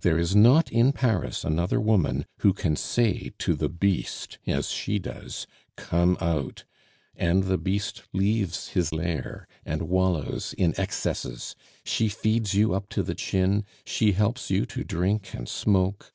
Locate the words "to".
3.38-3.54, 12.88-13.04, 14.66-14.82